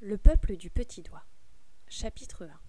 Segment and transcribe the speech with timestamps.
[0.00, 1.24] Le peuple du petit doigt.
[1.88, 2.60] Chapitre 1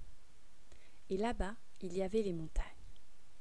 [1.11, 2.65] Et là-bas, il y avait les montagnes.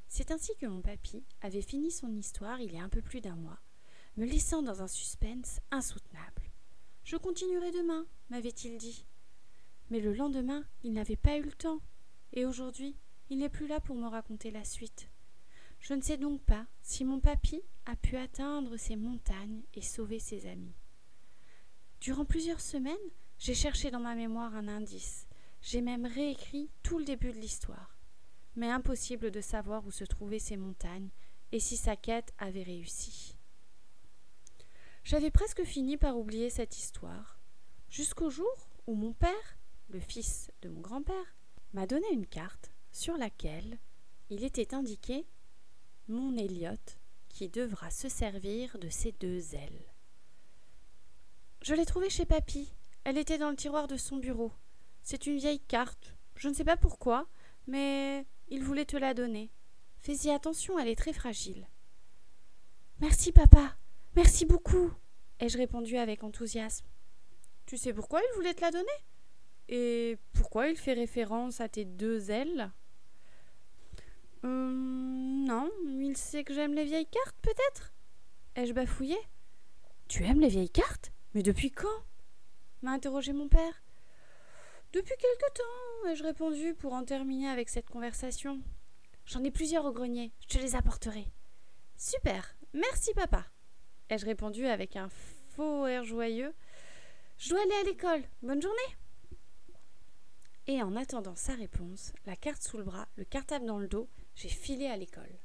[0.08, 3.22] C'est ainsi que mon papy avait fini son histoire il y a un peu plus
[3.22, 3.58] d'un mois,
[4.18, 6.50] me laissant dans un suspense insoutenable.
[7.02, 9.06] Je continuerai demain, m'avait-il dit.
[9.88, 11.80] Mais le lendemain, il n'avait pas eu le temps,
[12.34, 12.94] et aujourd'hui,
[13.30, 15.08] il n'est plus là pour me raconter la suite.
[15.80, 20.18] Je ne sais donc pas si mon papy a pu atteindre ces montagnes et sauver
[20.18, 20.74] ses amis.
[22.02, 22.96] Durant plusieurs semaines,
[23.38, 25.26] j'ai cherché dans ma mémoire un indice.
[25.62, 27.96] J'ai même réécrit tout le début de l'histoire.
[28.56, 31.10] Mais impossible de savoir où se trouvaient ces montagnes
[31.52, 33.36] et si sa quête avait réussi.
[35.04, 37.38] J'avais presque fini par oublier cette histoire,
[37.88, 39.56] jusqu'au jour où mon père,
[39.88, 41.36] le fils de mon grand-père,
[41.72, 43.78] m'a donné une carte sur laquelle
[44.30, 45.26] il était indiqué
[46.08, 46.76] mon Elliot
[47.28, 49.94] qui devra se servir de ses deux ailes.
[51.62, 52.68] Je l'ai trouvée chez papy,
[53.08, 54.52] elle était dans le tiroir de son bureau.
[55.02, 56.14] C'est une vieille carte.
[56.34, 57.26] Je ne sais pas pourquoi,
[57.66, 59.50] mais il voulait te la donner.
[59.96, 61.66] Fais-y attention, elle est très fragile.
[63.00, 63.74] Merci, papa.
[64.14, 64.92] Merci beaucoup,
[65.40, 66.84] ai-je répondu avec enthousiasme.
[67.64, 68.86] Tu sais pourquoi il voulait te la donner?
[69.70, 72.70] Et pourquoi il fait référence à tes deux ailes?
[74.42, 77.94] Hum, non, il sait que j'aime les vieilles cartes, peut-être?
[78.54, 79.16] Ai-je bafouillé?
[80.08, 81.10] Tu aimes les vieilles cartes?
[81.32, 82.04] Mais depuis quand?
[82.82, 83.82] M'a interrogé mon père.
[84.92, 88.60] Depuis quelque temps, ai-je répondu pour en terminer avec cette conversation.
[89.26, 91.26] J'en ai plusieurs au grenier, je te les apporterai.
[91.96, 93.44] Super, merci papa,
[94.08, 95.08] ai-je répondu avec un
[95.54, 96.54] faux air joyeux.
[97.38, 98.96] Je dois aller à l'école, bonne journée.
[100.66, 104.08] Et en attendant sa réponse, la carte sous le bras, le cartable dans le dos,
[104.34, 105.38] j'ai filé à l'école.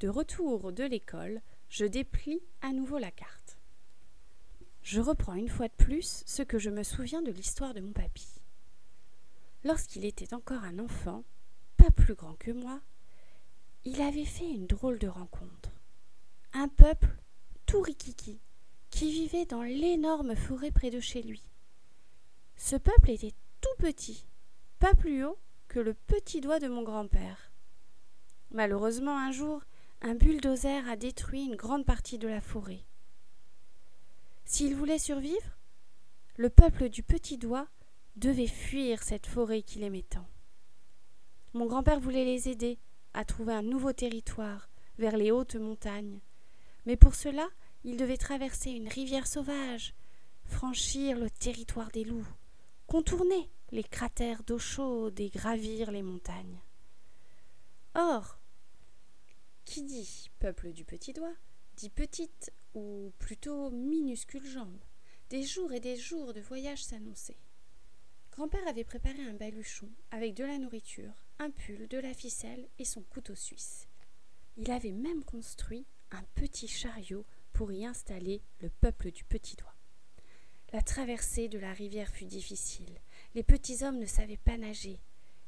[0.00, 3.58] De retour de l'école, je déplie à nouveau la carte.
[4.82, 7.92] Je reprends une fois de plus ce que je me souviens de l'histoire de mon
[7.92, 8.26] papy.
[9.64, 11.24] Lorsqu'il était encore un enfant,
[11.76, 12.80] pas plus grand que moi,
[13.84, 15.70] il avait fait une drôle de rencontre.
[16.52, 17.16] Un peuple
[17.66, 18.40] tout rikiki
[18.90, 21.42] qui vivait dans l'énorme forêt près de chez lui.
[22.56, 24.26] Ce peuple était tout petit,
[24.78, 25.38] pas plus haut
[25.68, 27.52] que le petit doigt de mon grand-père.
[28.50, 29.62] Malheureusement, un jour,
[30.02, 32.84] un bulldozer a détruit une grande partie de la forêt.
[34.44, 35.58] S'il voulait survivre,
[36.36, 37.68] le peuple du petit doigt
[38.16, 40.28] devait fuir cette forêt qu'il aimait tant.
[41.54, 42.78] Mon grand-père voulait les aider
[43.14, 46.20] à trouver un nouveau territoire vers les hautes montagnes,
[46.86, 47.48] mais pour cela,
[47.84, 49.94] il devait traverser une rivière sauvage,
[50.44, 52.26] franchir le territoire des loups,
[52.86, 56.60] contourner les cratères d'eau chaude et gravir les montagnes.
[57.94, 58.38] Or,
[59.64, 61.34] qui dit peuple du petit doigt
[61.76, 64.80] dit petite ou plutôt minuscules jambes.
[65.30, 67.40] Des jours et des jours de voyage s'annonçaient.
[68.32, 72.84] Grand-père avait préparé un baluchon avec de la nourriture, un pull, de la ficelle et
[72.84, 73.88] son couteau suisse.
[74.56, 79.74] Il avait même construit un petit chariot pour y installer le peuple du petit doigt.
[80.72, 82.98] La traversée de la rivière fut difficile.
[83.34, 84.98] Les petits hommes ne savaient pas nager.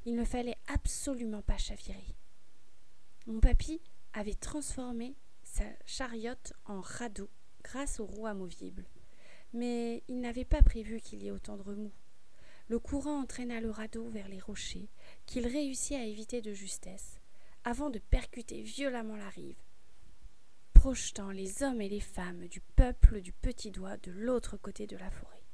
[0.04, 2.14] Il ne fallait absolument pas chavirer.
[3.26, 3.80] Mon papy
[4.12, 5.14] avait transformé
[5.54, 7.30] sa chariote en radeau
[7.62, 8.86] grâce aux roues amovibles.
[9.52, 11.92] Mais il n'avait pas prévu qu'il y ait autant de remous.
[12.66, 14.88] Le courant entraîna le radeau vers les rochers,
[15.26, 17.20] qu'il réussit à éviter de justesse,
[17.62, 19.62] avant de percuter violemment la rive,
[20.72, 24.96] projetant les hommes et les femmes du peuple du petit doigt de l'autre côté de
[24.96, 25.44] la forêt.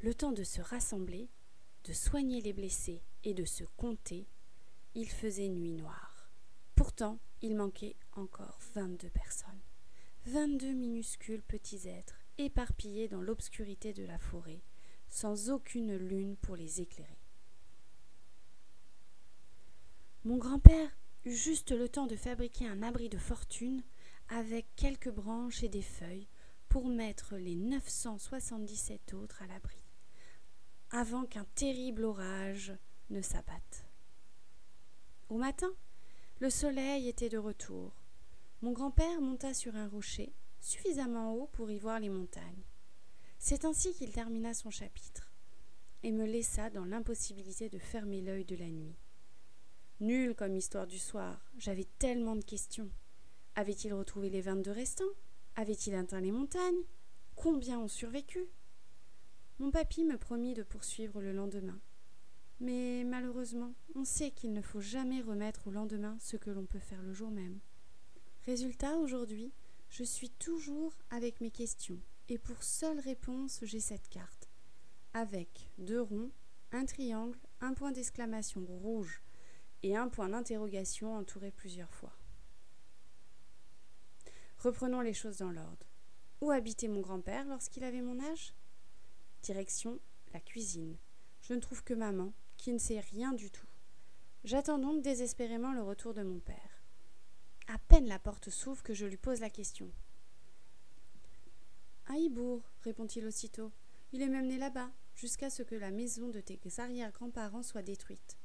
[0.00, 1.28] Le temps de se rassembler,
[1.84, 4.26] de soigner les blessés et de se compter,
[4.94, 6.13] il faisait nuit noire.
[6.74, 9.60] Pourtant, il manquait encore vingt-deux personnes.
[10.26, 14.62] Vingt-deux minuscules petits êtres éparpillés dans l'obscurité de la forêt,
[15.08, 17.18] sans aucune lune pour les éclairer.
[20.24, 20.90] Mon grand-père
[21.24, 23.82] eut juste le temps de fabriquer un abri de fortune
[24.28, 26.28] avec quelques branches et des feuilles
[26.68, 29.84] pour mettre les 977 autres à l'abri,
[30.90, 32.72] avant qu'un terrible orage
[33.10, 33.84] ne s'abatte.
[35.28, 35.72] Au matin,
[36.40, 37.92] le soleil était de retour.
[38.60, 42.64] Mon grand-père monta sur un rocher, suffisamment haut pour y voir les montagnes.
[43.38, 45.30] C'est ainsi qu'il termina son chapitre,
[46.02, 48.96] et me laissa dans l'impossibilité de fermer l'œil de la nuit.
[50.00, 52.90] Nul comme histoire du soir, j'avais tellement de questions.
[53.54, 55.04] Avait-il retrouvé les vingt-deux restants
[55.54, 56.82] Avait-il atteint les montagnes?
[57.36, 58.48] Combien ont survécu?
[59.60, 61.78] Mon papy me promit de poursuivre le lendemain.
[62.60, 66.78] Mais malheureusement, on sait qu'il ne faut jamais remettre au lendemain ce que l'on peut
[66.78, 67.58] faire le jour même.
[68.46, 69.52] Résultat, aujourd'hui,
[69.90, 74.48] je suis toujours avec mes questions, et pour seule réponse j'ai cette carte.
[75.14, 76.30] avec deux ronds,
[76.72, 79.22] un triangle, un point d'exclamation rouge
[79.84, 82.12] et un point d'interrogation entouré plusieurs fois.
[84.58, 85.86] Reprenons les choses dans l'ordre.
[86.40, 88.54] Où habitait mon grand-père lorsqu'il avait mon âge?
[89.42, 90.00] Direction
[90.32, 90.96] la cuisine.
[91.42, 92.32] Je ne trouve que maman,
[92.64, 93.66] qui ne sait rien du tout.
[94.42, 96.82] J'attends donc désespérément le retour de mon père.
[97.66, 99.92] À peine la porte s'ouvre que je lui pose la question.
[102.06, 103.70] À Ibourg, répond-il aussitôt.
[104.12, 108.38] Il est même né là-bas, jusqu'à ce que la maison de tes arrière-grands-parents soit détruite.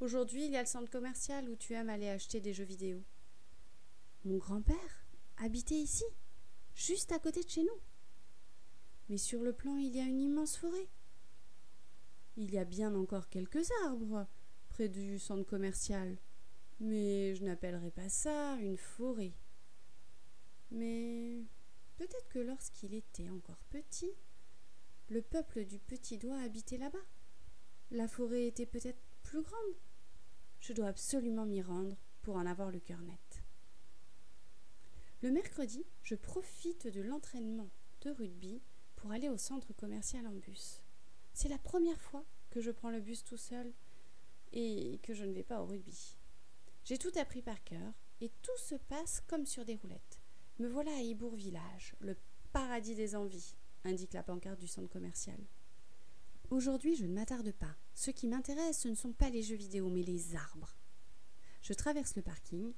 [0.00, 3.02] Aujourd'hui, il y a le centre commercial où tu aimes aller acheter des jeux vidéo.
[4.24, 5.06] Mon grand-père
[5.36, 6.06] habitait ici,
[6.74, 7.80] juste à côté de chez nous.
[9.10, 10.88] Mais sur le plan, il y a une immense forêt.
[12.36, 14.26] Il y a bien encore quelques arbres
[14.68, 16.18] près du centre commercial,
[16.80, 19.32] mais je n'appellerai pas ça une forêt.
[20.70, 21.44] Mais
[21.96, 24.12] peut-être que lorsqu'il était encore petit,
[25.08, 27.06] le peuple du petit doigt habitait là-bas.
[27.90, 29.76] La forêt était peut-être plus grande.
[30.60, 33.44] Je dois absolument m'y rendre pour en avoir le cœur net.
[35.22, 37.70] Le mercredi, je profite de l'entraînement
[38.02, 38.60] de rugby
[38.96, 40.82] pour aller au centre commercial en bus.
[41.36, 43.70] C'est la première fois que je prends le bus tout seul
[44.54, 46.16] et que je ne vais pas au rugby.
[46.82, 47.92] J'ai tout appris par cœur
[48.22, 50.18] et tout se passe comme sur des roulettes.
[50.58, 52.16] Me voilà à Ibourg Village, le
[52.54, 53.54] paradis des envies,
[53.84, 55.38] indique la pancarte du centre commercial.
[56.48, 57.76] Aujourd'hui, je ne m'attarde pas.
[57.92, 60.74] Ce qui m'intéresse, ce ne sont pas les jeux vidéo, mais les arbres.
[61.60, 62.72] Je traverse le parking,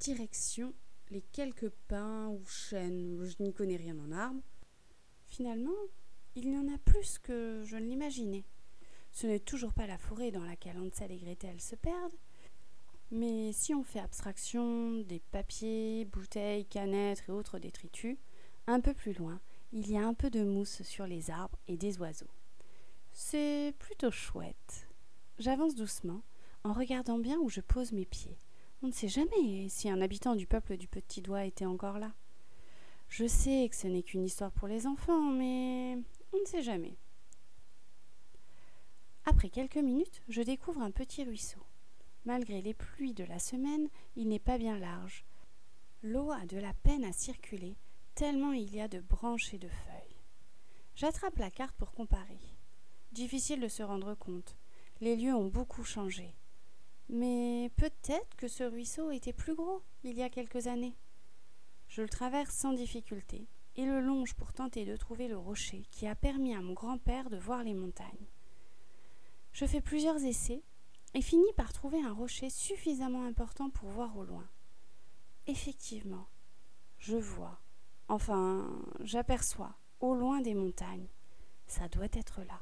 [0.00, 0.72] direction
[1.10, 4.42] les quelques pins ou chênes, je n'y connais rien en arbres.
[5.26, 5.76] Finalement,
[6.38, 8.44] il y en a plus que je ne l'imaginais.
[9.10, 12.16] Ce n'est toujours pas la forêt dans laquelle Hansel et Gretel se perdent,
[13.10, 18.18] mais si on fait abstraction des papiers, bouteilles, canettes et autres détritus,
[18.68, 19.40] un peu plus loin,
[19.72, 22.30] il y a un peu de mousse sur les arbres et des oiseaux.
[23.10, 24.86] C'est plutôt chouette.
[25.40, 26.22] J'avance doucement,
[26.62, 28.38] en regardant bien où je pose mes pieds.
[28.82, 32.12] On ne sait jamais si un habitant du peuple du petit doigt était encore là.
[33.08, 35.98] Je sais que ce n'est qu'une histoire pour les enfants, mais
[36.32, 36.96] on ne sait jamais.
[39.24, 41.60] Après quelques minutes, je découvre un petit ruisseau.
[42.24, 45.24] Malgré les pluies de la semaine, il n'est pas bien large.
[46.02, 47.76] L'eau a de la peine à circuler,
[48.14, 50.22] tellement il y a de branches et de feuilles.
[50.94, 52.40] J'attrape la carte pour comparer.
[53.12, 54.56] Difficile de se rendre compte.
[55.00, 56.34] Les lieux ont beaucoup changé.
[57.08, 60.96] Mais peut-être que ce ruisseau était plus gros il y a quelques années.
[61.88, 63.46] Je le traverse sans difficulté
[63.78, 67.30] et le longe pour tenter de trouver le rocher qui a permis à mon grand-père
[67.30, 68.26] de voir les montagnes.
[69.52, 70.62] Je fais plusieurs essais
[71.14, 74.46] et finis par trouver un rocher suffisamment important pour voir au loin.
[75.46, 76.26] Effectivement,
[76.98, 77.60] je vois,
[78.08, 81.06] enfin j'aperçois, au loin des montagnes.
[81.68, 82.60] Ça doit être là.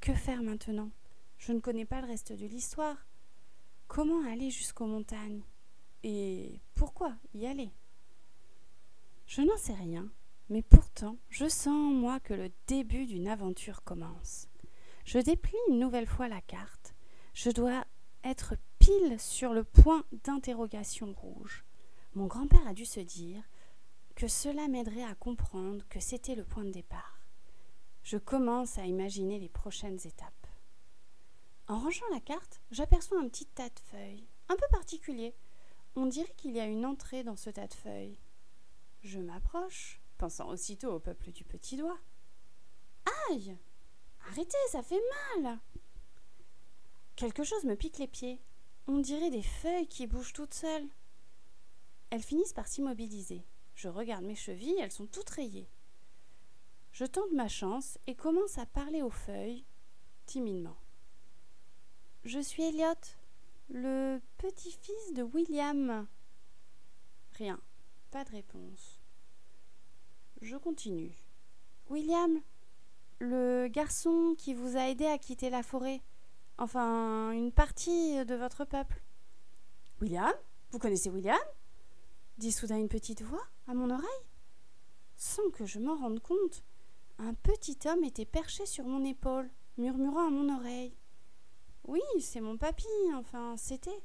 [0.00, 0.90] Que faire maintenant?
[1.38, 3.06] Je ne connais pas le reste de l'histoire.
[3.86, 5.42] Comment aller jusqu'aux montagnes?
[6.02, 7.70] Et pourquoi y aller?
[9.26, 10.10] Je n'en sais rien,
[10.48, 14.48] mais pourtant je sens en moi que le début d'une aventure commence.
[15.04, 16.96] Je déplie une nouvelle fois la carte
[17.36, 17.84] je dois
[18.24, 21.66] être pile sur le point d'interrogation rouge.
[22.14, 23.42] Mon grand-père a dû se dire
[24.14, 27.20] que cela m'aiderait à comprendre que c'était le point de départ.
[28.02, 30.46] Je commence à imaginer les prochaines étapes.
[31.68, 35.34] En rangeant la carte, j'aperçois un petit tas de feuilles, un peu particulier.
[35.94, 38.18] On dirait qu'il y a une entrée dans ce tas de feuilles.
[39.06, 42.00] Je m'approche, pensant aussitôt au peuple du petit doigt.
[43.30, 43.56] Aïe
[44.28, 45.00] Arrêtez, ça fait
[45.44, 45.60] mal
[47.14, 48.40] Quelque chose me pique les pieds.
[48.88, 50.88] On dirait des feuilles qui bougent toutes seules.
[52.10, 53.44] Elles finissent par s'immobiliser.
[53.76, 55.70] Je regarde mes chevilles, elles sont toutes rayées.
[56.90, 59.64] Je tente ma chance et commence à parler aux feuilles,
[60.24, 60.78] timidement.
[62.24, 62.94] Je suis Elliot,
[63.68, 66.08] le petit-fils de William.
[67.34, 67.60] Rien,
[68.10, 68.95] pas de réponse.
[70.42, 71.12] Je continue.
[71.88, 72.40] William,
[73.20, 76.02] le garçon qui vous a aidé à quitter la forêt.
[76.58, 79.02] Enfin, une partie de votre peuple.
[80.00, 80.32] William?
[80.70, 81.38] Vous connaissez William?
[82.38, 84.26] Dit soudain une petite voix à mon oreille.
[85.16, 86.64] Sans que je m'en rende compte,
[87.18, 90.94] un petit homme était perché sur mon épaule, murmurant à mon oreille.
[91.84, 94.02] Oui, c'est mon papy, enfin, c'était.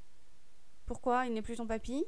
[0.85, 2.05] Pourquoi il n'est plus ton papy?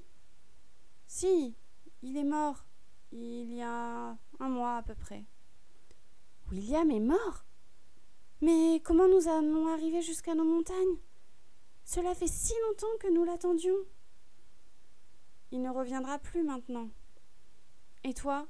[1.07, 1.55] Si,
[2.01, 2.65] il est mort,
[3.13, 5.24] il y a un mois à peu près.
[6.51, 7.46] William est mort
[8.43, 10.98] mais comment nous allons arriver jusqu'à nos montagnes?
[11.86, 13.77] Cela fait si longtemps que nous l'attendions.
[15.51, 16.89] Il ne reviendra plus maintenant.
[18.03, 18.46] Et toi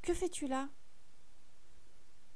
[0.00, 0.70] Que fais-tu là?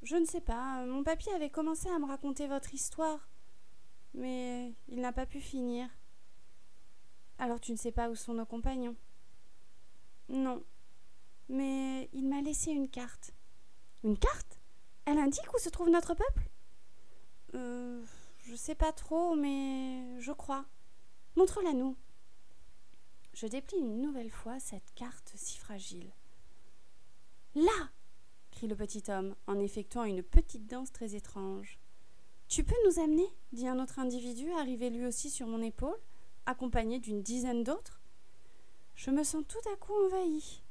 [0.03, 3.31] Je ne sais pas, mon papy avait commencé à me raconter votre histoire,
[4.13, 5.89] mais il n'a pas pu finir.
[7.39, 8.97] Alors tu ne sais pas où sont nos compagnons?
[10.29, 10.63] Non,
[11.49, 13.33] mais il m'a laissé une carte.
[14.05, 14.59] Une carte?
[15.05, 16.49] Elle indique où se trouve notre peuple?
[17.55, 18.05] Euh.
[18.49, 20.65] Je sais pas trop, mais je crois.
[21.37, 21.99] Montre-la nous.
[23.35, 26.11] Je déplie une nouvelle fois cette carte si fragile.
[27.55, 27.91] Là
[28.51, 31.79] crie le petit homme en effectuant une petite danse très étrange.
[32.49, 33.29] Tu peux nous amener?
[33.53, 36.01] dit un autre individu, arrivé lui aussi sur mon épaule,
[36.47, 38.01] accompagné d'une dizaine d'autres.
[38.95, 40.63] Je me sens tout à coup envahi.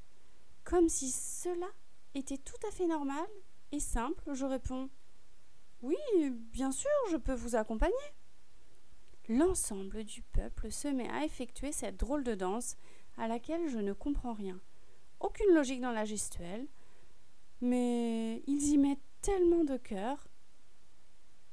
[0.70, 1.70] Comme si cela
[2.14, 3.26] était tout à fait normal
[3.72, 4.90] et simple, je réponds
[5.82, 5.96] Oui,
[6.52, 7.94] bien sûr, je peux vous accompagner.
[9.30, 12.76] L'ensemble du peuple se met à effectuer cette drôle de danse
[13.18, 14.60] à laquelle je ne comprends rien.
[15.22, 16.68] Aucune logique dans la gestuelle,
[17.62, 20.28] mais ils y mettent tellement de cœur.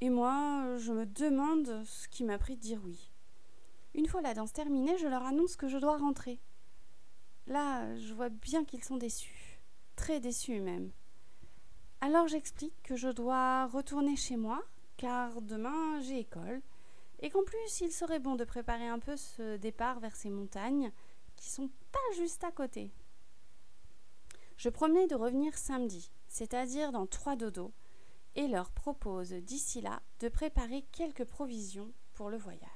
[0.01, 3.13] Et moi, je me demande ce qui m'a pris de dire oui.
[3.93, 6.41] Une fois la danse terminée, je leur annonce que je dois rentrer.
[7.47, 9.61] Là, je vois bien qu'ils sont déçus,
[9.95, 10.91] très déçus même.
[12.01, 14.63] Alors j'explique que je dois retourner chez moi,
[14.97, 16.61] car demain j'ai école,
[17.19, 20.91] et qu'en plus il serait bon de préparer un peu ce départ vers ces montagnes
[21.35, 22.91] qui sont pas juste à côté.
[24.57, 27.73] Je promets de revenir samedi, c'est-à-dire dans trois dodos,
[28.35, 32.74] et leur propose d'ici là de préparer quelques provisions pour le voyage.